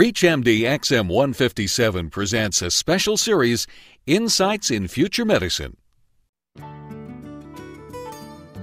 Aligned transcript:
ReachMD 0.00 0.60
XM157 0.62 2.10
presents 2.10 2.62
a 2.62 2.70
special 2.70 3.18
series, 3.18 3.66
Insights 4.06 4.70
in 4.70 4.88
Future 4.88 5.26
Medicine. 5.26 5.76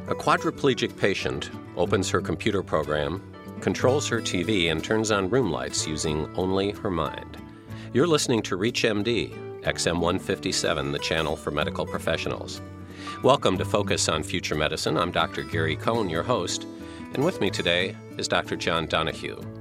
A 0.07 0.15
quadriplegic 0.15 0.97
patient 0.97 1.51
opens 1.75 2.09
her 2.09 2.21
computer 2.21 2.63
program, 2.63 3.21
controls 3.61 4.07
her 4.07 4.19
TV, 4.19 4.71
and 4.71 4.83
turns 4.83 5.11
on 5.11 5.29
room 5.29 5.51
lights 5.51 5.85
using 5.85 6.27
only 6.35 6.71
her 6.71 6.89
mind. 6.89 7.38
You're 7.93 8.07
listening 8.07 8.41
to 8.41 8.57
ReachMD 8.57 9.61
XM157, 9.61 10.91
the 10.91 10.97
channel 10.97 11.35
for 11.35 11.51
medical 11.51 11.85
professionals. 11.85 12.61
Welcome 13.21 13.59
to 13.59 13.65
Focus 13.65 14.09
on 14.09 14.23
Future 14.23 14.55
Medicine. 14.55 14.97
I'm 14.97 15.11
Dr. 15.11 15.43
Gary 15.43 15.75
Cohn, 15.75 16.09
your 16.09 16.23
host, 16.23 16.65
and 17.13 17.23
with 17.23 17.39
me 17.41 17.51
today 17.51 17.95
is 18.17 18.27
Dr. 18.27 18.55
John 18.55 18.88
Donoghue. 18.88 19.56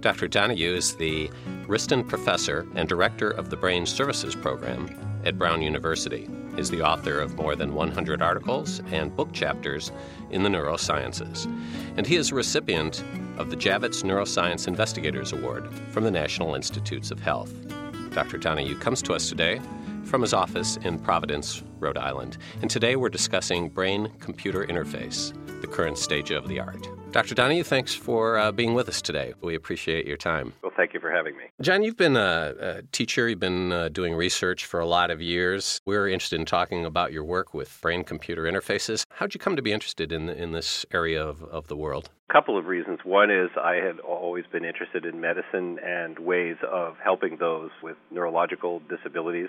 Dr. 0.00 0.28
Donoghue 0.28 0.74
is 0.74 0.96
the 0.96 1.28
Wriston 1.66 2.08
Professor 2.08 2.66
and 2.74 2.88
Director 2.88 3.30
of 3.30 3.50
the 3.50 3.56
Brain 3.56 3.84
Science 3.84 4.34
Program 4.34 4.88
at 5.26 5.36
Brown 5.36 5.60
University. 5.60 6.26
Is 6.56 6.70
the 6.70 6.80
author 6.80 7.20
of 7.20 7.36
more 7.36 7.54
than 7.54 7.74
100 7.74 8.22
articles 8.22 8.80
and 8.90 9.14
book 9.14 9.32
chapters 9.32 9.92
in 10.30 10.42
the 10.42 10.48
neurosciences. 10.48 11.44
And 11.98 12.06
he 12.06 12.16
is 12.16 12.32
a 12.32 12.34
recipient 12.34 13.04
of 13.36 13.50
the 13.50 13.56
Javits 13.56 14.02
Neuroscience 14.02 14.66
Investigators 14.66 15.32
Award 15.32 15.72
from 15.90 16.04
the 16.04 16.10
National 16.10 16.54
Institutes 16.54 17.10
of 17.10 17.20
Health. 17.20 17.54
Dr. 18.12 18.38
Donoghue 18.38 18.78
comes 18.78 19.02
to 19.02 19.12
us 19.12 19.28
today 19.28 19.60
from 20.04 20.22
his 20.22 20.32
office 20.32 20.78
in 20.78 20.98
Providence, 20.98 21.62
Rhode 21.78 21.98
Island. 21.98 22.38
And 22.62 22.70
today 22.70 22.96
we're 22.96 23.10
discussing 23.10 23.68
brain 23.68 24.10
computer 24.18 24.66
interface, 24.66 25.34
the 25.60 25.66
current 25.66 25.98
stage 25.98 26.30
of 26.30 26.48
the 26.48 26.60
art. 26.60 26.86
Dr. 27.12 27.34
Donoghue, 27.34 27.64
thanks 27.64 27.94
for 27.94 28.38
uh, 28.38 28.52
being 28.52 28.74
with 28.74 28.88
us 28.88 29.02
today. 29.02 29.34
We 29.40 29.54
appreciate 29.54 30.06
your 30.06 30.16
time. 30.16 30.52
Well, 30.62 30.72
thank 30.76 30.94
you 30.94 31.00
for 31.00 31.10
having 31.10 31.36
me. 31.36 31.44
John, 31.60 31.82
you've 31.82 31.96
been 31.96 32.16
a, 32.16 32.54
a 32.60 32.82
teacher, 32.92 33.28
you've 33.28 33.40
been 33.40 33.72
uh, 33.72 33.88
doing 33.88 34.14
research 34.14 34.64
for 34.64 34.78
a 34.78 34.86
lot 34.86 35.10
of 35.10 35.20
years. 35.20 35.80
We're 35.84 36.08
interested 36.08 36.38
in 36.38 36.46
talking 36.46 36.84
about 36.84 37.12
your 37.12 37.24
work 37.24 37.52
with 37.52 37.80
brain 37.82 38.04
computer 38.04 38.44
interfaces. 38.44 39.04
How'd 39.10 39.34
you 39.34 39.40
come 39.40 39.56
to 39.56 39.62
be 39.62 39.72
interested 39.72 40.12
in, 40.12 40.28
in 40.28 40.52
this 40.52 40.86
area 40.92 41.24
of, 41.24 41.42
of 41.42 41.66
the 41.66 41.76
world? 41.76 42.10
A 42.28 42.32
couple 42.32 42.56
of 42.56 42.66
reasons. 42.66 43.00
One 43.04 43.30
is 43.30 43.50
I 43.56 43.74
had 43.74 43.98
always 44.00 44.44
been 44.52 44.64
interested 44.64 45.04
in 45.04 45.20
medicine 45.20 45.78
and 45.84 46.18
ways 46.18 46.56
of 46.70 46.94
helping 47.02 47.38
those 47.38 47.70
with 47.82 47.96
neurological 48.12 48.82
disabilities. 48.88 49.48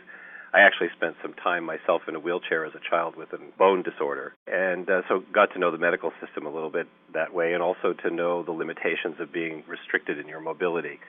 I 0.54 0.62
actually 0.62 0.90
spent 0.96 1.16
some 1.22 1.34
time 1.34 1.64
myself 1.64 2.02
in 2.08 2.16
a 2.16 2.20
wheelchair 2.20 2.66
as 2.66 2.74
a 2.76 2.90
child 2.90 3.16
with 3.16 3.32
a 3.32 3.40
bone 3.58 3.84
disorder, 3.84 4.34
and 4.48 4.90
uh, 4.90 5.02
so 5.08 5.24
got 5.34 5.54
to 5.54 5.60
know 5.60 5.72
the 5.72 5.78
medical 5.78 6.12
system 6.20 6.46
a 6.46 6.52
little 6.54 6.70
bit 6.70 6.88
that 7.14 7.34
way, 7.34 7.54
and 7.54 7.64
also 7.64 7.94
to 8.04 8.10
know 8.10 8.44
the 8.44 8.52
limitations 8.52 9.16
of 9.20 9.32
being 9.32 9.64
restricted 9.68 10.20
in 10.20 10.28
your 10.28 10.42
mobility. 10.42 11.00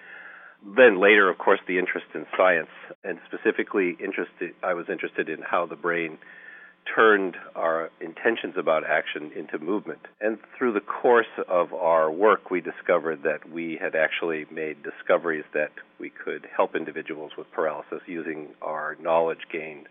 Then 0.64 1.00
later, 1.00 1.28
of 1.28 1.38
course, 1.38 1.58
the 1.66 1.78
interest 1.78 2.06
in 2.14 2.24
science, 2.36 2.70
and 3.02 3.18
specifically 3.26 3.96
interested, 3.98 4.54
I 4.62 4.74
was 4.74 4.86
interested 4.88 5.28
in 5.28 5.42
how 5.42 5.66
the 5.66 5.74
brain 5.74 6.18
turned 6.84 7.36
our 7.55 7.91
intentions 8.00 8.55
about 8.56 8.84
action 8.84 9.30
into 9.36 9.58
movement. 9.58 10.00
And 10.20 10.38
through 10.56 10.72
the 10.72 10.80
course 10.80 11.27
of 11.48 11.72
our 11.72 12.11
work, 12.11 12.50
we 12.50 12.61
discovered 12.61 13.22
that 13.22 13.48
we 13.50 13.78
had 13.80 13.94
actually 13.94 14.47
made 14.50 14.83
discoveries 14.83 15.44
that 15.55 15.72
we 15.98 16.10
could 16.10 16.47
help 16.55 16.75
individuals 16.75 17.33
with 17.36 17.50
paralysis 17.53 18.00
using 18.06 18.48
our 18.60 18.97
knowledge 19.00 19.47
gained 19.50 19.88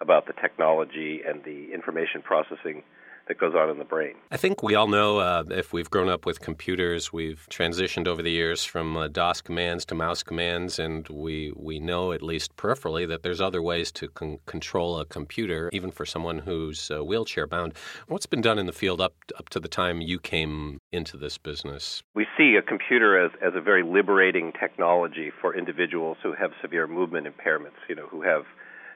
about 0.00 0.26
the 0.26 0.32
technology 0.32 1.20
and 1.26 1.44
the 1.44 1.72
information 1.72 2.22
processing 2.22 2.82
that 3.28 3.38
goes 3.38 3.54
on 3.54 3.70
in 3.70 3.78
the 3.78 3.84
brain. 3.84 4.14
I 4.30 4.36
think 4.36 4.62
we 4.62 4.74
all 4.74 4.88
know 4.88 5.18
uh, 5.18 5.44
if 5.50 5.72
we've 5.72 5.90
grown 5.90 6.08
up 6.08 6.26
with 6.26 6.40
computers, 6.40 7.12
we've 7.12 7.46
transitioned 7.50 8.06
over 8.06 8.22
the 8.22 8.30
years 8.30 8.64
from 8.64 8.96
uh, 8.96 9.08
DOS 9.08 9.40
commands 9.40 9.84
to 9.86 9.94
mouse 9.94 10.22
commands, 10.22 10.78
and 10.78 11.08
we, 11.08 11.52
we 11.56 11.78
know, 11.78 12.12
at 12.12 12.22
least 12.22 12.56
peripherally, 12.56 13.06
that 13.06 13.22
there's 13.22 13.40
other 13.40 13.62
ways 13.62 13.92
to 13.92 14.08
con- 14.08 14.38
control 14.46 14.98
a 14.98 15.04
computer, 15.04 15.70
even 15.72 15.90
for 15.90 16.04
someone 16.04 16.38
who's 16.38 16.90
uh, 16.90 17.04
wheelchair 17.04 17.46
bound. 17.46 17.74
What's 18.08 18.26
been 18.26 18.40
done 18.40 18.58
in 18.58 18.66
the 18.66 18.72
field 18.72 19.00
up, 19.00 19.14
up 19.38 19.48
to 19.50 19.60
the 19.60 19.68
time 19.68 20.00
you 20.00 20.18
came 20.18 20.78
into 20.90 21.16
this 21.16 21.38
business? 21.38 22.02
We 22.14 22.26
see 22.36 22.56
a 22.56 22.62
computer 22.62 23.24
as, 23.24 23.30
as 23.40 23.52
a 23.54 23.60
very 23.60 23.82
liberating 23.82 24.52
technology 24.58 25.30
for 25.40 25.56
individuals 25.56 26.16
who 26.22 26.32
have 26.32 26.50
severe 26.60 26.86
movement 26.86 27.26
impairments, 27.26 27.78
you 27.88 27.94
know, 27.94 28.06
who 28.08 28.22
have 28.22 28.42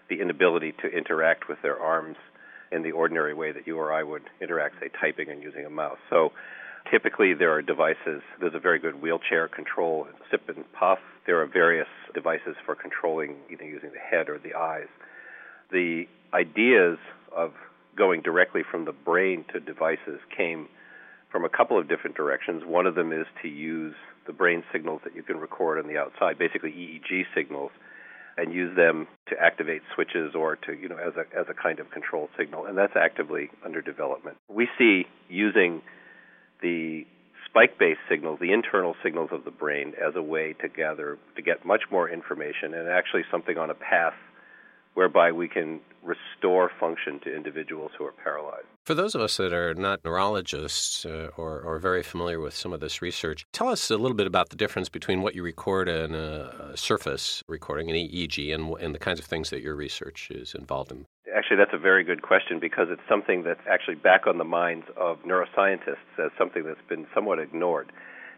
the 0.08 0.20
inability 0.20 0.72
to 0.82 0.88
interact 0.88 1.48
with 1.48 1.60
their 1.62 1.80
arms 1.80 2.16
in 2.72 2.82
the 2.82 2.92
ordinary 2.92 3.34
way 3.34 3.52
that 3.52 3.66
you 3.66 3.78
or 3.78 3.92
I 3.92 4.02
would 4.02 4.22
interact, 4.40 4.76
say, 4.80 4.90
typing 5.00 5.30
and 5.30 5.42
using 5.42 5.64
a 5.64 5.70
mouse. 5.70 5.98
So 6.10 6.32
typically 6.90 7.34
there 7.34 7.52
are 7.52 7.62
devices, 7.62 8.22
there's 8.40 8.54
a 8.54 8.60
very 8.60 8.78
good 8.78 9.00
wheelchair 9.00 9.48
control, 9.48 10.06
sip 10.30 10.48
and 10.48 10.64
puff. 10.72 10.98
There 11.26 11.40
are 11.40 11.46
various 11.46 11.88
devices 12.14 12.56
for 12.64 12.74
controlling 12.74 13.36
either 13.50 13.64
using 13.64 13.90
the 13.92 13.98
head 13.98 14.28
or 14.28 14.38
the 14.38 14.54
eyes. 14.54 14.88
The 15.70 16.04
ideas 16.32 16.98
of 17.34 17.52
going 17.96 18.20
directly 18.22 18.62
from 18.68 18.84
the 18.84 18.92
brain 18.92 19.44
to 19.52 19.60
devices 19.60 20.20
came 20.36 20.68
from 21.30 21.44
a 21.44 21.48
couple 21.48 21.78
of 21.78 21.88
different 21.88 22.16
directions. 22.16 22.62
One 22.64 22.86
of 22.86 22.94
them 22.94 23.12
is 23.12 23.26
to 23.42 23.48
use 23.48 23.94
the 24.26 24.32
brain 24.32 24.62
signals 24.72 25.00
that 25.04 25.14
you 25.14 25.22
can 25.22 25.38
record 25.38 25.78
on 25.78 25.88
the 25.88 25.98
outside, 25.98 26.38
basically 26.38 26.70
EEG 26.70 27.24
signals, 27.34 27.70
and 28.36 28.52
use 28.52 28.76
them 28.76 29.06
to 29.28 29.36
activate 29.40 29.82
switches 29.94 30.34
or 30.34 30.56
to 30.56 30.72
you 30.72 30.88
know 30.88 30.96
as 30.96 31.14
a 31.16 31.38
as 31.38 31.46
a 31.48 31.54
kind 31.54 31.80
of 31.80 31.90
control 31.90 32.28
signal 32.38 32.66
and 32.66 32.76
that's 32.76 32.96
actively 32.96 33.50
under 33.64 33.80
development 33.80 34.36
we 34.48 34.68
see 34.78 35.04
using 35.28 35.82
the 36.62 37.06
spike 37.48 37.78
based 37.78 38.00
signals 38.08 38.38
the 38.40 38.52
internal 38.52 38.94
signals 39.02 39.30
of 39.32 39.44
the 39.44 39.50
brain 39.50 39.92
as 40.06 40.14
a 40.16 40.22
way 40.22 40.54
to 40.60 40.68
gather 40.68 41.18
to 41.34 41.42
get 41.42 41.64
much 41.64 41.82
more 41.90 42.08
information 42.08 42.74
and 42.74 42.88
actually 42.88 43.22
something 43.30 43.56
on 43.56 43.70
a 43.70 43.74
path 43.74 44.14
whereby 44.94 45.30
we 45.30 45.46
can 45.46 45.80
restore 46.02 46.70
function 46.80 47.20
to 47.22 47.34
individuals 47.34 47.90
who 47.98 48.04
are 48.04 48.14
paralyzed. 48.24 48.66
For 48.86 48.94
those 48.94 49.16
of 49.16 49.20
us 49.20 49.36
that 49.38 49.52
are 49.52 49.74
not 49.74 50.04
neurologists 50.04 51.04
uh, 51.04 51.30
or, 51.36 51.60
or, 51.60 51.80
very 51.80 52.04
familiar 52.04 52.38
with 52.38 52.54
some 52.54 52.72
of 52.72 52.78
this 52.78 53.02
research, 53.02 53.44
tell 53.50 53.68
us 53.68 53.90
a 53.90 53.96
little 53.96 54.16
bit 54.16 54.28
about 54.28 54.50
the 54.50 54.54
difference 54.54 54.88
between 54.88 55.22
what 55.22 55.34
you 55.34 55.42
record 55.42 55.88
in 55.88 56.14
a, 56.14 56.70
a 56.70 56.76
surface 56.76 57.42
recording, 57.48 57.90
an 57.90 57.96
EEG, 57.96 58.54
and, 58.54 58.72
and 58.78 58.94
the 58.94 59.00
kinds 59.00 59.18
of 59.18 59.26
things 59.26 59.50
that 59.50 59.60
your 59.60 59.74
research 59.74 60.28
is 60.30 60.54
involved 60.54 60.92
in. 60.92 61.04
Actually, 61.36 61.56
that's 61.56 61.74
a 61.74 61.78
very 61.78 62.04
good 62.04 62.22
question 62.22 62.60
because 62.60 62.86
it's 62.88 63.02
something 63.08 63.42
that's 63.42 63.58
actually 63.68 63.96
back 63.96 64.28
on 64.28 64.38
the 64.38 64.44
minds 64.44 64.86
of 64.96 65.18
neuroscientists 65.24 66.14
as 66.24 66.30
something 66.38 66.62
that's 66.62 66.78
been 66.88 67.08
somewhat 67.12 67.40
ignored. 67.40 67.90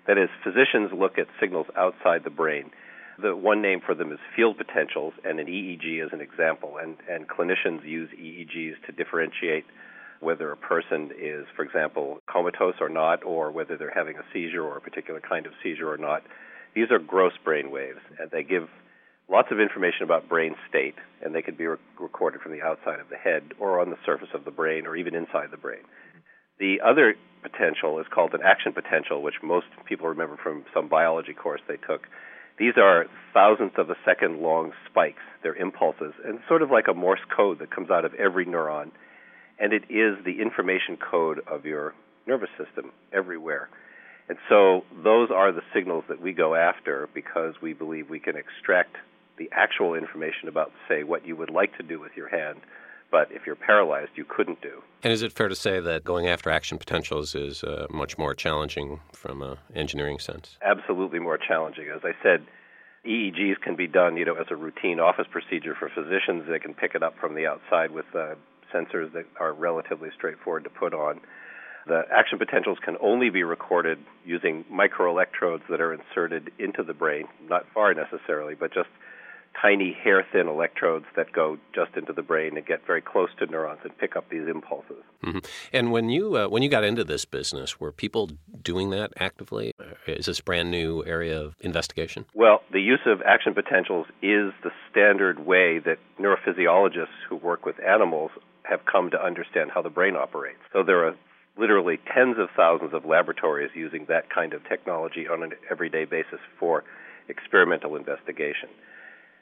That 0.07 0.17
is, 0.17 0.31
physicians 0.43 0.93
look 0.99 1.19
at 1.19 1.27
signals 1.39 1.67
outside 1.77 2.25
the 2.25 2.31
brain 2.31 2.71
the 3.21 3.35
one 3.35 3.61
name 3.61 3.81
for 3.85 3.97
them 3.97 4.13
is 4.13 4.19
field 4.37 4.57
potentials, 4.57 5.13
and 5.25 5.41
an 5.41 5.49
EEG 5.49 6.05
is 6.05 6.11
an 6.13 6.21
example. 6.21 6.77
And, 6.81 6.97
and 7.11 7.27
clinicians 7.29 7.85
use 7.85 8.09
EEGs 8.11 8.75
to 8.87 8.93
differentiate 8.93 9.65
whether 10.21 10.51
a 10.51 10.57
person 10.57 11.11
is, 11.19 11.47
for 11.55 11.65
example, 11.65 12.19
comatose 12.31 12.75
or 12.81 12.89
not, 12.89 13.25
or 13.25 13.51
whether 13.51 13.77
they're 13.77 13.93
having 13.95 14.17
a 14.17 14.25
seizure 14.33 14.63
or 14.63 14.77
a 14.77 14.81
particular 14.81 15.21
kind 15.21 15.47
of 15.47 15.53
seizure 15.63 15.91
or 15.91 15.99
not. 15.99 16.23
These 16.75 16.91
are 16.91 16.99
gross 16.99 17.33
brain 17.45 17.71
waves, 17.71 18.01
and 18.19 18.31
they 18.31 18.43
give 18.43 18.69
lots 19.31 19.49
of 19.51 19.61
information 19.61 20.03
about 20.03 20.29
brain 20.29 20.55
state, 20.69 20.95
and 21.23 21.35
they 21.35 21.43
can 21.43 21.55
be 21.55 21.67
re- 21.67 21.77
recorded 22.01 22.41
from 22.41 22.53
the 22.53 22.63
outside 22.63 23.01
of 23.01 23.09
the 23.11 23.17
head 23.17 23.43
or 23.59 23.81
on 23.81 23.91
the 23.91 23.99
surface 24.05 24.29
of 24.35 24.45
the 24.45 24.51
brain 24.51 24.87
or 24.87 24.97
even 24.97 25.15
inside 25.15 25.51
the 25.51 25.57
brain. 25.57 25.83
The 26.59 26.81
other 26.85 27.15
potential 27.43 27.99
is 28.01 28.07
called 28.13 28.35
an 28.35 28.41
action 28.45 28.73
potential, 28.73 29.23
which 29.23 29.43
most 29.43 29.67
people 29.87 30.09
remember 30.09 30.37
from 30.43 30.65
some 30.75 30.89
biology 30.89 31.33
course 31.33 31.61
they 31.69 31.77
took. 31.77 32.09
These 32.59 32.75
are 32.77 33.07
thousandths 33.33 33.77
of 33.79 33.91
a 33.91 33.97
second 34.05 34.41
long 34.43 34.73
spikes. 34.91 35.23
They're 35.43 35.55
impulses, 35.55 36.13
and 36.25 36.41
sort 36.49 36.63
of 36.63 36.71
like 36.71 36.87
a 36.91 36.95
Morse 36.95 37.21
code 37.35 37.61
that 37.61 37.71
comes 37.71 37.91
out 37.91 38.05
of 38.05 38.15
every 38.15 38.45
neuron. 38.45 38.91
And 39.61 39.73
it 39.73 39.85
is 39.91 40.23
the 40.25 40.41
information 40.41 40.97
code 40.97 41.41
of 41.47 41.65
your 41.65 41.95
nervous 42.27 42.51
system 42.57 42.93
everywhere. 43.13 43.69
And 44.29 44.39
so 44.49 44.85
those 45.03 45.31
are 45.31 45.53
the 45.53 45.63
signals 45.75 46.05
that 46.09 46.21
we 46.21 46.33
go 46.33 46.55
after 46.55 47.09
because 47.15 47.55
we 47.63 47.73
believe 47.73 48.11
we 48.11 48.21
can 48.21 48.37
extract 48.37 48.97
the 49.39 49.49
actual 49.53 49.95
information 49.95 50.49
about, 50.49 50.73
say, 50.89 51.03
what 51.03 51.27
you 51.27 51.35
would 51.37 51.51
like 51.51 51.77
to 51.79 51.83
do 51.83 51.99
with 51.99 52.13
your 52.17 52.29
hand 52.29 52.61
but 53.11 53.31
if 53.33 53.47
you're 53.47 53.57
paralyzed, 53.57 54.11
you 54.17 54.25
couldn't 54.25 54.61
do. 54.61 54.83
And 55.03 55.13
is 55.13 55.23
it 55.23 55.33
fair 55.33 55.49
to 55.49 55.55
say 55.55 55.81
that 55.81 56.05
going 56.05 56.27
after 56.27 56.51
action 56.51 56.79
potentials 56.79 57.35
is 57.35 57.63
uh, 57.65 57.87
much 57.91 58.19
more 58.19 58.35
challenging 58.35 59.01
from 59.13 59.43
an 59.43 59.57
engineering 59.75 60.19
sense? 60.19 60.57
Absolutely 60.63 61.19
more 61.19 61.39
challenging. 61.39 61.87
As 61.95 62.03
I 62.05 62.13
said, 62.23 62.45
EEGs 63.07 63.61
can 63.63 63.77
be 63.77 63.87
done, 63.87 64.17
you 64.17 64.25
know, 64.25 64.35
as 64.35 64.47
a 64.51 64.57
routine 64.57 65.01
office 65.01 65.27
procedure 65.31 65.75
for 65.79 65.89
physicians. 65.89 66.45
They 66.49 66.59
can 66.59 66.75
pick 66.75 66.95
it 66.95 67.03
up 67.03 67.15
from 67.19 67.35
the 67.35 67.47
outside 67.47 67.91
with 67.91 68.07
uh, 68.15 68.35
sensors 68.75 69.13
that 69.13 69.27
are 69.39 69.53
relatively 69.53 70.11
straightforward 70.15 70.65
to 70.65 70.71
put 70.71 70.95
on. 70.95 71.21
The 71.87 72.03
action 72.13 72.39
potentials 72.39 72.79
can 72.85 72.97
only 73.01 73.31
be 73.31 73.43
recorded 73.43 73.99
using 74.25 74.65
microelectrodes 74.71 75.63
that 75.71 75.81
are 75.81 75.95
inserted 75.95 76.51
into 76.59 76.83
the 76.83 76.93
brain, 76.93 77.29
not 77.49 77.65
far 77.73 77.95
necessarily, 77.95 78.55
but 78.55 78.75
just 78.75 78.89
tiny 79.61 79.93
hair 79.93 80.25
thin 80.33 80.49
electrodes 80.49 81.07
that 81.17 81.33
go 81.33 81.59
just 81.75 81.97
into 81.97 82.13
the 82.13 82.23
brain 82.23 82.57
and 82.57 82.67
get 82.67 82.87
very 82.87 83.01
close 83.01 83.31
to 83.39 83.47
neurons 83.47 83.81
and 83.83 83.97
pick 83.99 84.17
up 84.17 84.29
these 84.31 84.47
impulses. 84.49 85.03
Mm-hmm. 85.25 85.39
And 85.73 85.93
when 85.93 86.09
you 86.09 86.37
uh, 86.37 86.49
when 86.49 86.63
you 86.63 86.69
got 86.69 86.85
into 86.85 87.05
this 87.05 87.25
business, 87.25 87.81
were 87.81 87.93
people 87.93 88.31
doing 88.63 88.91
that 88.91 89.13
actively? 89.19 89.73
Is 90.07 90.27
this 90.27 90.41
a 90.41 90.43
brand 90.43 90.71
new 90.71 91.05
area 91.05 91.41
of 91.41 91.57
investigation? 91.61 92.25
Well, 92.35 92.63
the 92.73 92.81
use 92.81 93.01
of 93.07 93.23
action 93.23 93.55
potentials 93.55 94.07
is 94.23 94.53
the 94.63 94.71
standard 94.91 95.45
way 95.45 95.79
that 95.81 95.99
neurophysiologists 96.21 97.19
who 97.29 97.37
work 97.37 97.65
with 97.65 97.77
animals 97.83 98.31
have 98.69 98.81
come 98.85 99.11
to 99.11 99.23
understand 99.23 99.71
how 99.73 99.83
the 99.83 99.91
brain 99.91 100.17
operates. 100.17 100.61
So 100.73 100.83
there 100.83 101.07
are 101.07 101.15
literally 101.59 101.99
tens 102.15 102.37
of 102.39 102.49
thousands 102.57 102.95
of 102.95 103.05
laboratories 103.05 103.71
using 103.75 104.07
that 104.09 104.31
kind 104.31 104.53
of 104.53 104.67
technology 104.69 105.27
on 105.27 105.43
an 105.43 105.53
everyday 105.71 106.05
basis 106.05 106.41
for 106.59 106.85
experimental 107.29 107.97
investigation. 107.97 108.69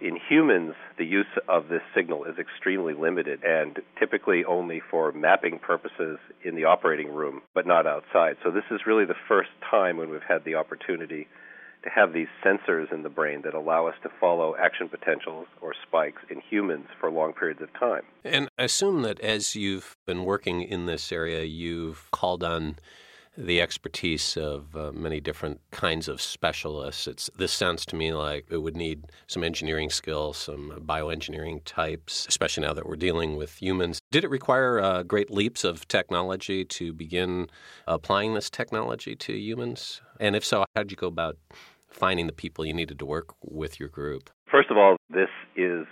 In 0.01 0.19
humans, 0.29 0.75
the 0.99 1.07
use 1.07 1.27
of 1.49 1.69
this 1.69 1.81
signal 1.95 2.25
is 2.25 2.39
extremely 2.39 2.93
limited 2.93 3.43
and 3.43 3.79
typically 3.99 4.45
only 4.45 4.83
for 4.91 5.11
mapping 5.13 5.59
purposes 5.59 6.19
in 6.45 6.55
the 6.55 6.65
operating 6.65 7.09
room, 7.15 7.41
but 7.55 7.67
not 7.67 7.87
outside. 7.87 8.37
So, 8.45 8.51
this 8.51 8.65
is 8.71 8.81
really 8.87 9.07
the 9.07 9.15
first 9.27 9.49
time 9.71 9.97
when 9.97 10.11
we've 10.11 10.21
had 10.29 10.45
the 10.45 10.57
opportunity 10.57 11.29
to 11.87 11.93
have 11.93 12.13
these 12.13 12.27
sensors 12.45 12.93
in 12.93 13.03
the 13.03 13.09
brain 13.09 13.43
that 13.45 13.55
allow 13.55 13.87
us 13.87 13.95
to 14.03 14.11
follow 14.21 14.57
action 14.57 14.89
potentials 14.89 15.47
or 15.61 15.73
spikes 15.87 16.23
in 16.29 16.41
humans 16.41 16.87
for 17.01 17.11
long 17.11 17.33
periods 17.33 17.63
of 17.63 17.73
time. 17.79 18.03
And 18.25 18.49
I 18.59 18.65
assume 18.65 19.03
that 19.03 19.21
as 19.21 19.55
you've 19.55 19.97
been 20.05 20.25
working 20.25 20.63
in 20.63 20.87
this 20.87 21.13
area, 21.13 21.45
you've 21.45 22.11
called 22.11 22.43
on 22.43 22.77
the 23.39 23.61
expertise 23.61 24.37
of 24.37 24.75
uh, 24.75 24.91
many 24.93 25.21
different 25.21 25.61
kinds 25.71 26.09
of 26.09 26.21
specialists. 26.21 27.07
It's 27.07 27.31
this 27.37 27.53
sounds 27.53 27.85
to 27.87 27.97
me 27.97 28.13
like 28.13 28.47
it 28.51 28.59
would 28.59 28.77
need 28.77 29.05
some 29.27 29.45
engineering 29.45 29.91
skills, 29.91 30.39
some 30.39 30.83
bioengineering 30.87 31.61
types, 31.65 32.27
especially 32.29 32.67
now 32.67 32.73
that 32.73 32.87
we're 32.87 32.97
dealing 32.97 33.37
with 33.37 33.61
humans. 33.61 34.01
Did 34.11 34.25
it 34.25 34.31
require 34.31 34.81
uh, 34.81 35.03
great 35.03 35.31
leaps 35.31 35.65
of 35.65 35.87
technology 35.87 36.65
to 36.65 36.93
begin 36.93 37.49
applying 37.87 38.35
this 38.35 38.49
technology 38.49 39.15
to 39.17 39.35
humans? 39.35 40.01
And 40.19 40.35
if 40.35 40.45
so, 40.45 40.65
how 40.75 40.83
did 40.83 40.91
you 40.91 40.97
go 40.97 41.09
about 41.09 41.37
finding 41.97 42.27
the 42.27 42.33
people 42.33 42.65
you 42.65 42.75
needed 42.75 42.99
to 42.99 43.07
work 43.07 43.35
with 43.43 43.81
your 43.81 43.89
group? 43.89 44.31
First 44.51 44.71
of 44.71 44.77
all, 44.77 44.97
this 45.11 45.31
is 45.57 45.87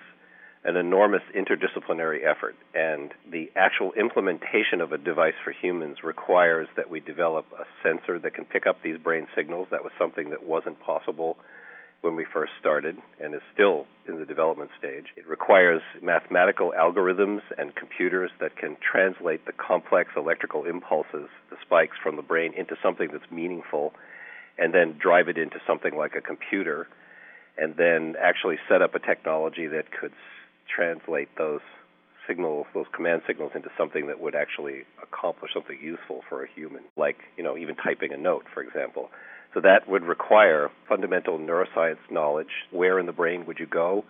an 0.64 0.76
enormous 0.76 1.22
interdisciplinary 1.36 2.20
effort, 2.24 2.56
and 2.74 3.12
the 3.30 3.50
actual 3.54 3.92
implementation 3.92 4.80
of 4.80 4.92
a 4.92 4.98
device 4.98 5.34
for 5.44 5.52
humans 5.52 5.98
requires 6.02 6.68
that 6.76 6.88
we 6.88 7.00
develop 7.00 7.44
a 7.52 7.64
sensor 7.82 8.18
that 8.18 8.34
can 8.34 8.46
pick 8.46 8.66
up 8.66 8.82
these 8.82 8.96
brain 8.96 9.26
signals. 9.36 9.68
That 9.70 9.84
was 9.84 9.92
something 9.98 10.30
that 10.30 10.42
wasn't 10.44 10.80
possible 10.80 11.36
when 12.00 12.16
we 12.16 12.26
first 12.32 12.52
started 12.60 12.96
and 13.18 13.34
is 13.34 13.40
still 13.52 13.86
in 14.06 14.18
the 14.18 14.26
development 14.26 14.70
stage. 14.78 15.06
It 15.16 15.26
requires 15.26 15.80
mathematical 16.02 16.72
algorithms 16.78 17.40
and 17.56 17.74
computers 17.74 18.30
that 18.40 18.56
can 18.56 18.76
translate 18.80 19.44
the 19.46 19.52
complex 19.52 20.10
electrical 20.16 20.64
impulses, 20.64 21.28
the 21.50 21.56
spikes 21.62 21.96
from 22.02 22.16
the 22.16 22.22
brain, 22.22 22.52
into 22.56 22.76
something 22.82 23.08
that's 23.12 23.30
meaningful 23.30 23.92
and 24.58 24.72
then 24.72 24.96
drive 24.98 25.28
it 25.28 25.38
into 25.38 25.56
something 25.66 25.96
like 25.96 26.14
a 26.14 26.20
computer 26.20 26.86
and 27.56 27.76
then 27.76 28.14
actually 28.20 28.56
set 28.68 28.82
up 28.82 28.94
a 28.94 28.98
technology 28.98 29.66
that 29.66 29.90
could 29.92 30.12
translate 30.74 31.28
those 31.38 31.60
signals, 32.26 32.66
those 32.74 32.86
command 32.94 33.22
signals, 33.26 33.52
into 33.54 33.68
something 33.76 34.06
that 34.06 34.20
would 34.20 34.34
actually 34.34 34.82
accomplish 35.02 35.52
something 35.52 35.78
useful 35.80 36.22
for 36.28 36.42
a 36.42 36.48
human, 36.48 36.82
like 36.96 37.18
you 37.36 37.44
know 37.44 37.56
even 37.56 37.74
typing 37.76 38.12
a 38.12 38.16
note, 38.16 38.44
for 38.52 38.62
example. 38.62 39.10
So 39.52 39.60
that 39.60 39.88
would 39.88 40.02
require 40.02 40.70
fundamental 40.88 41.38
neuroscience 41.38 41.98
knowledge. 42.10 42.48
Where 42.72 42.98
in 42.98 43.06
the 43.06 43.12
brain 43.12 43.46
would 43.46 43.58
you 43.60 43.66
go? 43.66 44.04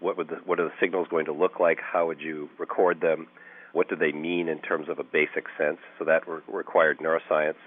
What 0.00 0.16
would 0.16 0.28
the, 0.28 0.36
what 0.44 0.58
are 0.58 0.64
the 0.64 0.74
signals 0.80 1.06
going 1.08 1.26
to 1.26 1.32
look 1.32 1.60
like? 1.60 1.78
How 1.80 2.06
would 2.06 2.20
you 2.20 2.48
record 2.58 3.00
them? 3.00 3.28
What 3.72 3.88
do 3.88 3.96
they 3.96 4.12
mean 4.12 4.48
in 4.48 4.58
terms 4.60 4.88
of 4.88 4.98
a 4.98 5.04
basic 5.04 5.44
sense? 5.56 5.78
So 5.98 6.04
that 6.06 6.26
re- 6.26 6.40
required 6.48 6.98
neuroscience. 6.98 7.60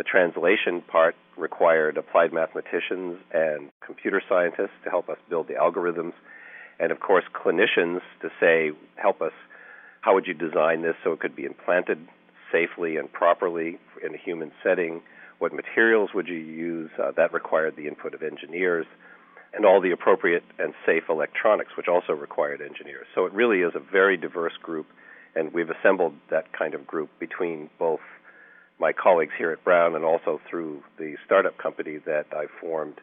The 0.00 0.04
translation 0.04 0.80
part 0.80 1.14
required 1.36 1.98
applied 1.98 2.32
mathematicians 2.32 3.18
and 3.34 3.68
computer 3.84 4.22
scientists 4.26 4.80
to 4.84 4.88
help 4.88 5.10
us 5.10 5.18
build 5.28 5.46
the 5.46 5.56
algorithms 5.60 6.14
and 6.78 6.90
of 6.90 7.00
course 7.00 7.24
clinicians 7.34 8.00
to 8.22 8.30
say, 8.40 8.70
help 8.96 9.20
us. 9.20 9.34
How 10.00 10.14
would 10.14 10.26
you 10.26 10.32
design 10.32 10.80
this 10.80 10.94
so 11.04 11.12
it 11.12 11.20
could 11.20 11.36
be 11.36 11.44
implanted 11.44 11.98
safely 12.50 12.96
and 12.96 13.12
properly 13.12 13.78
in 14.02 14.14
a 14.14 14.16
human 14.16 14.52
setting? 14.62 15.02
What 15.38 15.52
materials 15.52 16.14
would 16.14 16.28
you 16.28 16.38
use? 16.38 16.88
Uh, 16.98 17.10
that 17.18 17.34
required 17.34 17.76
the 17.76 17.86
input 17.86 18.14
of 18.14 18.22
engineers 18.22 18.86
and 19.52 19.66
all 19.66 19.82
the 19.82 19.90
appropriate 19.90 20.44
and 20.58 20.72
safe 20.86 21.10
electronics, 21.10 21.76
which 21.76 21.88
also 21.88 22.14
required 22.14 22.62
engineers. 22.62 23.06
So 23.14 23.26
it 23.26 23.34
really 23.34 23.60
is 23.60 23.74
a 23.74 23.80
very 23.80 24.16
diverse 24.16 24.56
group, 24.62 24.86
and 25.36 25.52
we've 25.52 25.68
assembled 25.68 26.14
that 26.30 26.54
kind 26.54 26.72
of 26.72 26.86
group 26.86 27.10
between 27.18 27.68
both 27.78 28.00
my 28.80 28.92
colleagues 28.92 29.32
here 29.36 29.52
at 29.52 29.62
Brown 29.62 29.94
and 29.94 30.04
also 30.04 30.40
through 30.48 30.82
the 30.98 31.16
startup 31.24 31.58
company 31.58 31.98
that 32.06 32.26
I 32.32 32.46
formed 32.60 32.96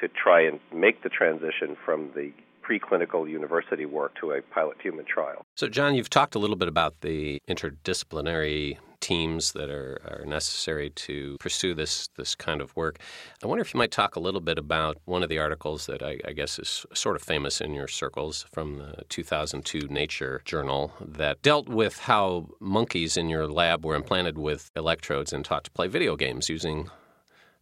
to 0.00 0.08
try 0.08 0.42
and 0.42 0.60
make 0.72 1.02
the 1.02 1.08
transition 1.08 1.76
from 1.84 2.10
the 2.14 2.32
preclinical 2.62 3.28
university 3.28 3.86
work 3.86 4.14
to 4.20 4.32
a 4.32 4.42
pilot 4.42 4.76
human 4.82 5.06
trial. 5.06 5.44
So, 5.54 5.68
John, 5.68 5.94
you've 5.94 6.10
talked 6.10 6.34
a 6.34 6.38
little 6.38 6.56
bit 6.56 6.68
about 6.68 7.00
the 7.00 7.40
interdisciplinary 7.48 8.78
teams 9.00 9.52
that 9.52 9.70
are, 9.70 10.00
are 10.04 10.24
necessary 10.26 10.90
to 10.90 11.36
pursue 11.38 11.74
this 11.74 12.08
this 12.16 12.34
kind 12.34 12.60
of 12.60 12.74
work. 12.76 12.98
I 13.42 13.46
wonder 13.46 13.62
if 13.62 13.74
you 13.74 13.78
might 13.78 13.90
talk 13.90 14.16
a 14.16 14.20
little 14.20 14.40
bit 14.40 14.58
about 14.58 14.98
one 15.04 15.22
of 15.22 15.28
the 15.28 15.38
articles 15.38 15.86
that 15.86 16.02
I, 16.02 16.18
I 16.26 16.32
guess 16.32 16.58
is 16.58 16.86
sort 16.94 17.16
of 17.16 17.22
famous 17.22 17.60
in 17.60 17.74
your 17.74 17.88
circles 17.88 18.46
from 18.52 18.78
the 18.78 19.04
2002 19.08 19.88
Nature 19.88 20.42
journal 20.44 20.92
that 21.00 21.42
dealt 21.42 21.68
with 21.68 21.98
how 22.00 22.48
monkeys 22.60 23.16
in 23.16 23.28
your 23.28 23.46
lab 23.46 23.84
were 23.84 23.94
implanted 23.94 24.38
with 24.38 24.70
electrodes 24.76 25.32
and 25.32 25.44
taught 25.44 25.64
to 25.64 25.70
play 25.70 25.88
video 25.88 26.16
games 26.16 26.48
using 26.48 26.90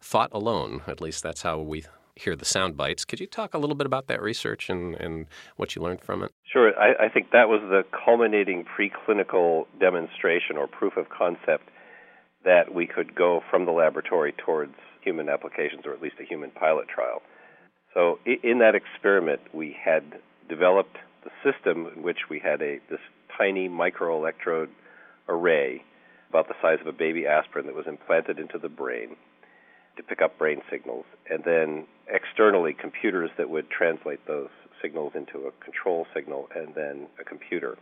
thought 0.01 0.29
alone. 0.31 0.81
At 0.87 1.01
least 1.01 1.23
that's 1.23 1.41
how 1.41 1.59
we 1.59 1.83
hear 2.15 2.35
the 2.35 2.45
sound 2.45 2.77
bites. 2.77 3.05
Could 3.05 3.19
you 3.19 3.27
talk 3.27 3.53
a 3.53 3.57
little 3.57 3.75
bit 3.75 3.85
about 3.85 4.07
that 4.07 4.21
research 4.21 4.69
and, 4.69 4.95
and 4.95 5.25
what 5.57 5.75
you 5.75 5.81
learned 5.81 6.01
from 6.01 6.23
it? 6.23 6.31
Sure. 6.51 6.71
I, 6.79 7.05
I 7.05 7.09
think 7.09 7.31
that 7.31 7.49
was 7.49 7.61
the 7.61 7.83
culminating 8.05 8.65
preclinical 8.65 9.65
demonstration 9.79 10.57
or 10.57 10.67
proof 10.67 10.97
of 10.97 11.09
concept 11.09 11.69
that 12.45 12.73
we 12.73 12.87
could 12.87 13.15
go 13.15 13.41
from 13.49 13.65
the 13.65 13.71
laboratory 13.71 14.33
towards 14.33 14.75
human 15.01 15.29
applications, 15.29 15.85
or 15.85 15.93
at 15.93 16.01
least 16.01 16.15
a 16.19 16.25
human 16.25 16.51
pilot 16.51 16.87
trial. 16.87 17.21
So, 17.93 18.19
in 18.25 18.59
that 18.59 18.75
experiment, 18.75 19.41
we 19.53 19.75
had 19.83 20.03
developed 20.49 20.97
the 21.23 21.31
system 21.43 21.87
in 21.95 22.03
which 22.03 22.29
we 22.29 22.39
had 22.39 22.61
a 22.61 22.79
this 22.89 22.99
tiny 23.37 23.67
microelectrode 23.67 24.69
array 25.27 25.83
about 26.29 26.47
the 26.47 26.53
size 26.61 26.77
of 26.81 26.87
a 26.87 26.91
baby 26.91 27.25
aspirin 27.25 27.65
that 27.65 27.75
was 27.75 27.87
implanted 27.87 28.39
into 28.39 28.57
the 28.57 28.69
brain 28.69 29.15
to 29.97 30.03
pick 30.03 30.21
up 30.21 30.37
brain 30.37 30.61
signals, 30.69 31.05
and 31.29 31.43
then 31.43 31.85
externally 32.07 32.73
computers 32.73 33.29
that 33.37 33.49
would 33.49 33.69
translate 33.69 34.25
those 34.27 34.49
signals 34.81 35.13
into 35.15 35.47
a 35.47 35.51
control 35.63 36.05
signal 36.13 36.47
and 36.55 36.75
then 36.75 37.07
a 37.19 37.23
computer. 37.23 37.77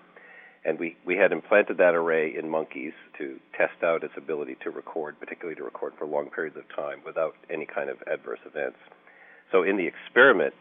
And 0.66 0.80
we, 0.80 0.96
we 1.06 1.18
had 1.18 1.32
implanted 1.32 1.78
that 1.78 1.94
array 1.94 2.34
in 2.34 2.50
monkeys 2.50 2.94
to 3.18 3.38
test 3.58 3.84
out 3.84 4.04
its 4.04 4.14
ability 4.16 4.56
to 4.64 4.70
record, 4.70 5.20
particularly 5.20 5.56
to 5.58 5.64
record 5.64 5.94
for 5.98 6.08
long 6.08 6.30
periods 6.30 6.56
of 6.56 6.64
time 6.74 7.00
without 7.06 7.36
any 7.50 7.66
kind 7.66 7.90
of 7.90 7.98
adverse 8.08 8.40
events. 8.46 8.78
So 9.52 9.64
in 9.64 9.76
the 9.76 9.88
experiment, 9.88 10.54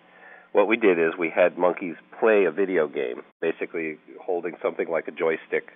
what 0.52 0.66
we 0.66 0.76
did 0.76 0.98
is 0.98 1.12
we 1.16 1.30
had 1.30 1.56
monkeys 1.56 1.94
play 2.18 2.44
a 2.44 2.50
video 2.50 2.88
game, 2.88 3.22
basically 3.40 3.98
holding 4.20 4.54
something 4.60 4.88
like 4.88 5.06
a 5.06 5.12
joystick. 5.12 5.70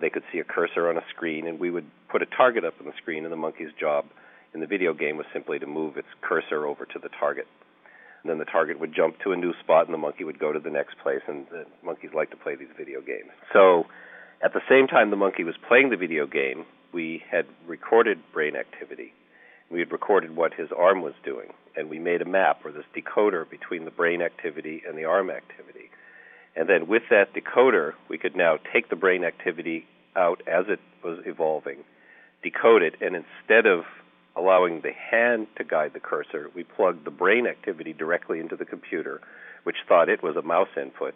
They 0.00 0.08
could 0.08 0.22
see 0.32 0.38
a 0.38 0.44
cursor 0.44 0.88
on 0.88 0.96
a 0.96 1.04
screen, 1.14 1.46
and 1.46 1.58
we 1.58 1.70
would 1.70 1.86
put 2.10 2.22
a 2.22 2.26
target 2.26 2.64
up 2.64 2.74
on 2.80 2.86
the 2.86 2.92
screen, 3.02 3.24
and 3.24 3.32
the 3.32 3.36
monkey's 3.36 3.72
job 3.78 4.06
in 4.54 4.60
the 4.60 4.66
video 4.66 4.94
game 4.94 5.16
was 5.16 5.26
simply 5.32 5.58
to 5.58 5.66
move 5.66 5.96
its 5.96 6.08
cursor 6.22 6.64
over 6.64 6.86
to 6.86 6.98
the 6.98 7.10
target. 7.18 7.46
And 8.22 8.30
then 8.30 8.38
the 8.38 8.44
target 8.44 8.80
would 8.80 8.94
jump 8.94 9.18
to 9.24 9.32
a 9.32 9.36
new 9.36 9.52
spot 9.60 9.86
and 9.86 9.92
the 9.92 9.98
monkey 9.98 10.24
would 10.24 10.38
go 10.38 10.52
to 10.52 10.60
the 10.60 10.70
next 10.70 10.96
place 11.02 11.20
and 11.28 11.46
the 11.50 11.66
monkeys 11.84 12.10
like 12.14 12.30
to 12.30 12.36
play 12.36 12.54
these 12.54 12.72
video 12.78 13.00
games. 13.00 13.30
So 13.52 13.84
at 14.42 14.54
the 14.54 14.62
same 14.68 14.86
time 14.86 15.10
the 15.10 15.16
monkey 15.16 15.44
was 15.44 15.56
playing 15.68 15.90
the 15.90 15.96
video 15.96 16.26
game, 16.26 16.64
we 16.92 17.22
had 17.30 17.44
recorded 17.66 18.18
brain 18.32 18.54
activity. 18.56 19.12
We 19.70 19.80
had 19.80 19.92
recorded 19.92 20.36
what 20.36 20.54
his 20.54 20.68
arm 20.76 21.02
was 21.02 21.14
doing 21.24 21.48
and 21.76 21.90
we 21.90 21.98
made 21.98 22.22
a 22.22 22.24
map 22.24 22.60
or 22.64 22.72
this 22.72 22.84
decoder 22.96 23.48
between 23.48 23.84
the 23.84 23.90
brain 23.90 24.22
activity 24.22 24.82
and 24.86 24.96
the 24.96 25.04
arm 25.04 25.28
activity. 25.28 25.90
And 26.56 26.68
then 26.68 26.86
with 26.86 27.02
that 27.10 27.34
decoder, 27.34 27.92
we 28.08 28.16
could 28.16 28.36
now 28.36 28.58
take 28.72 28.88
the 28.88 28.96
brain 28.96 29.24
activity 29.24 29.86
out 30.16 30.40
as 30.46 30.66
it 30.68 30.78
was 31.02 31.18
evolving, 31.26 31.78
decode 32.42 32.82
it, 32.82 32.94
and 33.00 33.16
instead 33.16 33.66
of 33.66 33.82
allowing 34.36 34.80
the 34.80 34.92
hand 34.92 35.46
to 35.56 35.64
guide 35.64 35.92
the 35.94 36.00
cursor, 36.00 36.50
we 36.54 36.64
plugged 36.64 37.04
the 37.04 37.10
brain 37.10 37.46
activity 37.46 37.92
directly 37.92 38.40
into 38.40 38.56
the 38.56 38.64
computer, 38.64 39.20
which 39.64 39.76
thought 39.88 40.08
it 40.08 40.22
was 40.22 40.36
a 40.36 40.42
mouse 40.42 40.68
input. 40.76 41.14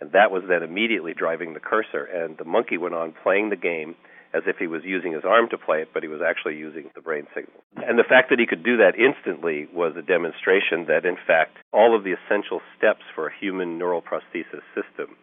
And 0.00 0.12
that 0.12 0.30
was 0.30 0.44
then 0.48 0.62
immediately 0.62 1.14
driving 1.14 1.54
the 1.54 1.60
cursor. 1.60 2.04
And 2.04 2.36
the 2.38 2.44
monkey 2.44 2.78
went 2.78 2.94
on 2.94 3.14
playing 3.22 3.50
the 3.50 3.56
game 3.56 3.96
as 4.32 4.42
if 4.46 4.56
he 4.58 4.66
was 4.66 4.82
using 4.84 5.12
his 5.12 5.24
arm 5.24 5.48
to 5.50 5.58
play 5.58 5.82
it, 5.82 5.88
but 5.92 6.02
he 6.02 6.08
was 6.08 6.20
actually 6.22 6.56
using 6.56 6.88
the 6.94 7.00
brain 7.00 7.26
signal. 7.34 7.60
And 7.76 7.98
the 7.98 8.04
fact 8.08 8.30
that 8.30 8.38
he 8.38 8.46
could 8.46 8.62
do 8.62 8.76
that 8.78 8.94
instantly 8.94 9.66
was 9.74 9.96
a 9.96 10.02
demonstration 10.02 10.86
that, 10.86 11.04
in 11.04 11.16
fact, 11.26 11.58
all 11.72 11.96
of 11.96 12.04
the 12.04 12.14
essential 12.14 12.60
steps 12.78 13.02
for 13.14 13.26
a 13.26 13.34
human 13.34 13.76
neural 13.76 14.00
prosthesis 14.00 14.62
system 14.70 15.16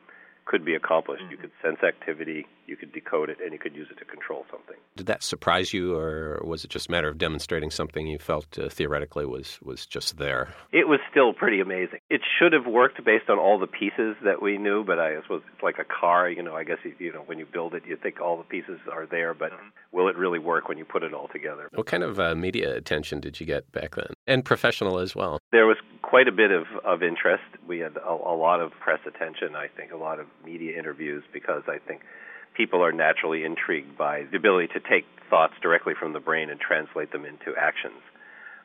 could 0.46 0.66
be 0.66 0.76
accomplished. 0.76 1.24
Mm-hmm. 1.24 1.32
You 1.32 1.38
could 1.38 1.52
sense 1.64 1.80
activity, 1.84 2.46
you 2.68 2.76
could 2.76 2.92
decode 2.92 3.30
it, 3.30 3.38
and 3.42 3.54
you 3.54 3.60
could 3.60 3.76
use 3.76 3.88
it 3.90 3.98
to 4.00 4.06
control 4.06 4.46
something. 4.52 4.76
Did 4.96 5.08
that 5.08 5.24
surprise 5.24 5.74
you, 5.74 5.96
or 5.96 6.42
was 6.44 6.64
it 6.64 6.70
just 6.70 6.90
a 6.90 6.92
matter 6.92 7.08
of 7.08 7.18
demonstrating 7.18 7.72
something 7.72 8.08
you 8.08 8.20
felt 8.20 8.58
uh, 8.60 8.70
theoretically 8.70 9.26
was, 9.26 9.60
was 9.64 9.86
just 9.86 10.18
there? 10.18 10.54
It 10.72 10.88
was 10.88 11.00
still 11.10 11.34
pretty 11.34 11.60
amazing. 11.60 12.00
It 12.10 12.22
should 12.38 12.54
have 12.54 12.66
worked 12.66 13.04
based 13.04 13.30
on 13.30 13.40
all 13.40 13.60
the 13.60 13.68
pieces 13.68 14.16
that 14.24 14.42
we 14.42 14.58
knew, 14.58 14.84
but 14.84 15.00
I 15.00 15.22
suppose 15.22 15.42
it's 15.54 15.64
like 15.64 15.80
a 15.80 15.86
car. 15.86 16.30
You 16.30 16.44
know, 16.44 16.56
I 16.56 16.64
guess 16.64 16.78
you 17.00 17.14
know 17.14 17.24
when 17.26 17.40
you 17.40 17.46
build 17.46 17.74
it, 17.74 17.84
you 17.88 17.96
think 17.96 18.20
all 18.20 18.38
the 18.38 18.44
pieces 18.44 18.80
are 18.92 19.06
there, 19.06 19.34
but 19.34 19.52
mm-hmm. 19.52 19.68
will 19.92 20.08
it 20.10 20.18
really 20.18 20.40
work 20.40 20.68
when 20.68 20.78
you 20.78 20.86
put 20.86 21.04
it 21.04 21.14
all 21.14 21.28
together? 21.28 21.70
What 21.74 21.88
kind 21.88 22.04
of 22.04 22.20
uh, 22.20 22.36
media 22.36 22.76
attention 22.76 23.20
did 23.20 23.40
you 23.40 23.46
get 23.46 23.72
back 23.72 23.96
then, 23.96 24.14
and 24.26 24.44
professional 24.44 25.00
as 25.00 25.16
well? 25.16 25.40
There 25.52 25.68
was 25.68 25.78
quite 26.02 26.28
a 26.28 26.32
bit 26.32 26.52
of, 26.52 26.66
of 26.86 27.04
interest. 27.04 27.44
We 27.68 27.80
had 27.80 27.98
a, 27.98 28.10
a 28.10 28.36
lot 28.36 28.62
of 28.62 28.72
press 28.72 29.00
attention. 29.06 29.56
I 29.56 29.68
think 29.68 29.92
a 29.92 29.98
lot 29.98 30.20
of 30.20 30.28
media 30.46 30.78
interviews 30.78 31.24
because 31.34 31.64
I 31.68 31.78
think 31.86 32.02
people 32.58 32.84
are 32.84 32.92
naturally 32.92 33.44
intrigued 33.44 33.98
by 33.98 34.24
the 34.32 34.38
ability 34.38 34.68
to 34.74 34.80
take 34.80 35.06
thoughts 35.30 35.54
directly 35.62 35.94
from 35.98 36.14
the 36.14 36.20
brain 36.20 36.50
and 36.50 36.60
translate 36.60 37.12
them 37.12 37.24
into 37.24 37.56
actions 37.58 38.02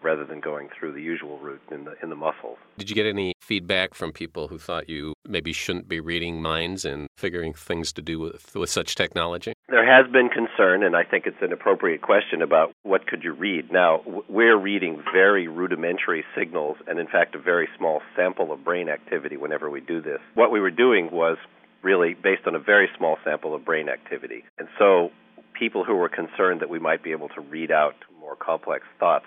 rather 0.03 0.25
than 0.25 0.41
going 0.41 0.69
through 0.77 0.93
the 0.93 1.03
usual 1.03 1.39
route 1.39 1.63
in 1.71 1.85
the 1.85 1.95
in 2.03 2.11
the 2.11 2.17
muscles. 2.17 2.59
Did 2.77 2.91
you 2.91 2.97
get 2.97 3.07
any 3.07 3.35
feedback 3.41 3.95
from 3.95 4.13
people 4.13 4.49
who 4.49 4.59
thought 4.59 4.89
you 4.89 5.15
maybe 5.29 5.53
shouldn't 5.53 5.89
be 5.89 6.01
reading 6.01 6.43
minds 6.43 6.85
and 6.85 7.09
figuring 7.17 7.53
things 7.53 7.93
to 7.93 8.03
do 8.03 8.19
with 8.19 8.55
with 8.57 8.71
such 8.71 8.95
technology? 8.97 9.53
There 9.69 9.87
has 9.87 10.11
been 10.11 10.29
concern, 10.29 10.83
and 10.83 10.97
I 10.97 11.05
think 11.05 11.27
it's 11.27 11.41
an 11.41 11.53
appropriate 11.53 12.03
question 12.03 12.43
about 12.43 12.75
what 12.83 13.07
could 13.07 13.23
you 13.23 13.33
read. 13.33 13.71
Now, 13.71 14.03
we're 14.29 14.59
reading 14.59 15.03
very 15.13 15.49
rudimentary 15.49 16.25
signals, 16.37 16.77
and 16.87 16.99
in 16.99 17.07
fact, 17.07 17.35
a 17.35 17.39
very 17.39 17.69
small 17.79 18.03
sample 18.17 18.53
of 18.53 18.65
brain 18.65 18.89
activity 18.89 19.37
whenever 19.37 19.71
we 19.71 19.81
do 19.81 20.03
this. 20.03 20.19
What 20.35 20.51
we 20.51 20.61
were 20.61 20.71
doing 20.71 21.11
was 21.11 21.39
really 21.83 22.15
based 22.15 22.47
on 22.47 22.55
a 22.55 22.59
very 22.59 22.89
small 22.97 23.17
sample 23.25 23.55
of 23.55 23.65
brain 23.65 23.89
activity. 23.89 24.45
And 24.59 24.69
so 24.79 25.11
people 25.59 25.85
who 25.85 25.97
were 25.97 26.09
concerned 26.09 26.61
that 26.61 26.71
we 26.71 26.79
might 26.79 27.03
be 27.03 27.13
able 27.13 27.29
to 27.31 27.41
read 27.41 27.71
out 27.71 27.95
more 28.21 28.37
complex 28.37 28.85
thoughts, 28.99 29.27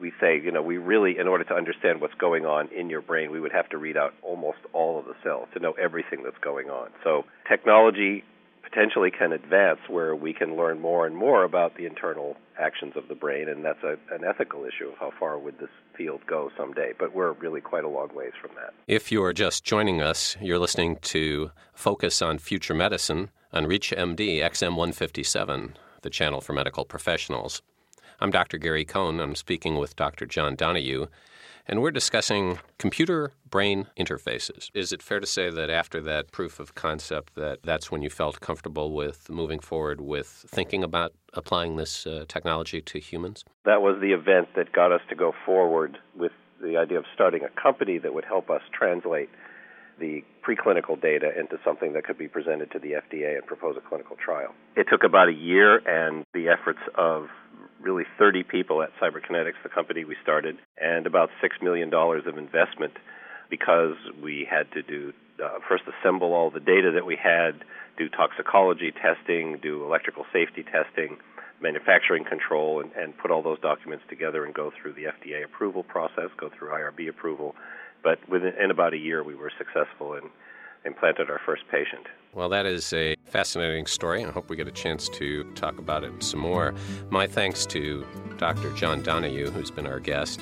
we 0.00 0.12
say, 0.20 0.40
you 0.42 0.50
know, 0.50 0.62
we 0.62 0.76
really, 0.76 1.18
in 1.18 1.28
order 1.28 1.44
to 1.44 1.54
understand 1.54 2.00
what's 2.00 2.14
going 2.14 2.44
on 2.44 2.68
in 2.68 2.90
your 2.90 3.00
brain, 3.00 3.30
we 3.30 3.40
would 3.40 3.52
have 3.52 3.68
to 3.70 3.78
read 3.78 3.96
out 3.96 4.12
almost 4.22 4.58
all 4.72 4.98
of 4.98 5.04
the 5.04 5.14
cells 5.22 5.48
to 5.54 5.60
know 5.60 5.72
everything 5.72 6.22
that's 6.24 6.38
going 6.42 6.68
on. 6.68 6.90
So 7.04 7.24
technology 7.48 8.24
potentially 8.74 9.10
can 9.10 9.32
advance 9.32 9.78
where 9.88 10.16
we 10.16 10.32
can 10.32 10.56
learn 10.56 10.80
more 10.80 11.06
and 11.06 11.16
more 11.16 11.44
about 11.44 11.76
the 11.76 11.86
internal 11.86 12.36
actions 12.58 12.94
of 12.96 13.06
the 13.08 13.14
brain, 13.14 13.48
and 13.48 13.64
that's 13.64 13.82
a, 13.84 13.96
an 14.12 14.24
ethical 14.24 14.64
issue 14.64 14.88
of 14.88 14.98
how 14.98 15.12
far 15.18 15.38
would 15.38 15.58
this 15.58 15.68
field 15.96 16.20
go 16.26 16.50
someday. 16.56 16.92
But 16.98 17.14
we're 17.14 17.32
really 17.32 17.60
quite 17.60 17.84
a 17.84 17.88
long 17.88 18.12
ways 18.14 18.32
from 18.40 18.50
that. 18.56 18.74
If 18.88 19.12
you 19.12 19.22
are 19.22 19.32
just 19.32 19.64
joining 19.64 20.02
us, 20.02 20.36
you're 20.40 20.58
listening 20.58 20.96
to 21.02 21.52
Focus 21.72 22.20
on 22.20 22.38
Future 22.38 22.74
Medicine 22.74 23.30
on 23.52 23.66
ReachMD 23.66 24.40
XM157, 24.40 25.74
the 26.02 26.10
channel 26.10 26.40
for 26.40 26.52
medical 26.52 26.84
professionals. 26.84 27.62
I'm 28.20 28.30
Dr. 28.30 28.58
Gary 28.58 28.84
Cohn. 28.84 29.20
I'm 29.20 29.36
speaking 29.36 29.76
with 29.76 29.94
Dr. 29.94 30.26
John 30.26 30.56
Donoghue 30.56 31.06
and 31.66 31.80
we're 31.80 31.90
discussing 31.90 32.58
computer 32.78 33.32
brain 33.48 33.86
interfaces. 33.98 34.70
Is 34.74 34.92
it 34.92 35.02
fair 35.02 35.20
to 35.20 35.26
say 35.26 35.50
that 35.50 35.70
after 35.70 36.00
that 36.02 36.32
proof 36.32 36.60
of 36.60 36.74
concept 36.74 37.34
that 37.36 37.62
that's 37.62 37.90
when 37.90 38.02
you 38.02 38.10
felt 38.10 38.40
comfortable 38.40 38.92
with 38.92 39.30
moving 39.30 39.60
forward 39.60 40.00
with 40.00 40.44
thinking 40.48 40.82
about 40.82 41.12
applying 41.32 41.76
this 41.76 42.06
uh, 42.06 42.24
technology 42.28 42.80
to 42.80 42.98
humans? 42.98 43.44
That 43.64 43.82
was 43.82 44.00
the 44.00 44.12
event 44.12 44.48
that 44.56 44.72
got 44.72 44.92
us 44.92 45.00
to 45.08 45.14
go 45.14 45.32
forward 45.46 45.98
with 46.16 46.32
the 46.62 46.76
idea 46.76 46.98
of 46.98 47.04
starting 47.14 47.42
a 47.44 47.60
company 47.60 47.98
that 47.98 48.14
would 48.14 48.24
help 48.24 48.50
us 48.50 48.62
translate 48.72 49.28
the 49.98 50.24
preclinical 50.42 51.00
data 51.00 51.30
into 51.38 51.56
something 51.64 51.92
that 51.92 52.04
could 52.04 52.18
be 52.18 52.28
presented 52.28 52.70
to 52.72 52.78
the 52.78 52.92
FDA 52.92 53.36
and 53.36 53.46
propose 53.46 53.76
a 53.76 53.88
clinical 53.88 54.16
trial. 54.16 54.52
It 54.76 54.86
took 54.90 55.04
about 55.04 55.28
a 55.28 55.32
year 55.32 55.76
and 55.86 56.24
the 56.34 56.48
efforts 56.48 56.80
of 56.96 57.28
really 57.84 58.04
30 58.18 58.42
people 58.42 58.82
at 58.82 58.90
Cyberkinetics, 59.00 59.62
the 59.62 59.68
company 59.68 60.04
we 60.04 60.16
started, 60.22 60.56
and 60.80 61.06
about 61.06 61.30
$6 61.42 61.62
million 61.62 61.92
of 61.92 62.38
investment 62.38 62.94
because 63.50 63.94
we 64.22 64.46
had 64.50 64.70
to 64.72 64.82
do 64.82 65.12
uh, 65.42 65.58
first 65.68 65.84
assemble 65.86 66.32
all 66.32 66.50
the 66.50 66.60
data 66.60 66.92
that 66.94 67.04
we 67.04 67.16
had, 67.16 67.64
do 67.98 68.08
toxicology 68.08 68.92
testing, 68.92 69.58
do 69.62 69.84
electrical 69.84 70.24
safety 70.32 70.64
testing, 70.64 71.18
manufacturing 71.60 72.24
control, 72.24 72.80
and, 72.80 72.90
and 72.92 73.16
put 73.18 73.30
all 73.30 73.42
those 73.42 73.60
documents 73.60 74.04
together 74.08 74.44
and 74.44 74.54
go 74.54 74.72
through 74.80 74.92
the 74.94 75.04
FDA 75.04 75.44
approval 75.44 75.82
process, 75.82 76.30
go 76.36 76.50
through 76.56 76.68
IRB 76.68 77.08
approval. 77.08 77.54
But 78.02 78.18
within 78.28 78.52
in 78.62 78.70
about 78.70 78.94
a 78.94 78.98
year, 78.98 79.22
we 79.22 79.34
were 79.34 79.52
successful 79.56 80.14
in 80.14 80.30
implanted 80.84 81.30
our 81.30 81.40
first 81.44 81.62
patient. 81.70 82.06
Well, 82.34 82.48
that 82.48 82.66
is 82.66 82.92
a 82.92 83.16
fascinating 83.26 83.86
story. 83.86 84.20
and 84.20 84.30
I 84.30 84.34
hope 84.34 84.50
we 84.50 84.56
get 84.56 84.68
a 84.68 84.72
chance 84.72 85.08
to 85.10 85.44
talk 85.54 85.78
about 85.78 86.04
it 86.04 86.22
some 86.22 86.40
more. 86.40 86.74
My 87.10 87.26
thanks 87.26 87.64
to 87.66 88.04
Dr. 88.38 88.72
John 88.72 89.02
Donoghue, 89.02 89.50
who's 89.50 89.70
been 89.70 89.86
our 89.86 90.00
guest, 90.00 90.40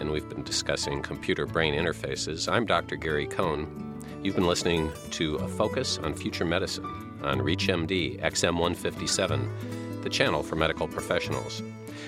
and 0.00 0.10
we've 0.10 0.28
been 0.28 0.42
discussing 0.42 1.02
computer 1.02 1.46
brain 1.46 1.74
interfaces. 1.74 2.50
I'm 2.50 2.66
Dr. 2.66 2.96
Gary 2.96 3.26
Cohn. 3.26 4.00
You've 4.22 4.34
been 4.34 4.46
listening 4.46 4.90
to 5.12 5.36
A 5.36 5.48
Focus 5.48 5.98
on 5.98 6.14
Future 6.14 6.46
Medicine 6.46 6.86
on 7.22 7.40
ReachMD 7.40 8.20
XM157, 8.20 10.02
the 10.02 10.08
channel 10.08 10.42
for 10.42 10.56
medical 10.56 10.88
professionals. 10.88 11.62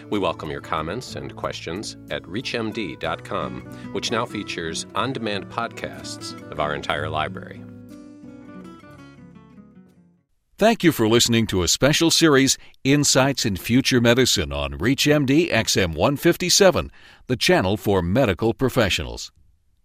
We 0.09 0.19
welcome 0.19 0.51
your 0.51 0.61
comments 0.61 1.17
and 1.17 1.35
questions 1.35 1.97
at 2.11 2.23
ReachMD.com, 2.23 3.61
which 3.93 4.11
now 4.11 4.25
features 4.25 4.87
on 4.95 5.13
demand 5.13 5.49
podcasts 5.49 6.41
of 6.51 6.61
our 6.61 6.75
entire 6.75 7.09
library. 7.09 7.66
Thank 10.59 10.83
you 10.83 10.91
for 10.91 11.07
listening 11.07 11.47
to 11.49 11.63
a 11.63 11.69
special 11.69 12.11
series, 12.11 12.57
Insights 12.83 13.45
in 13.45 13.57
Future 13.57 14.01
Medicine, 14.01 14.55
on 14.55 14.79
ReachMD 14.79 15.53
XM157, 15.53 16.89
the 17.27 17.37
channel 17.37 17.77
for 17.77 18.01
medical 18.01 18.55
professionals. 18.55 19.31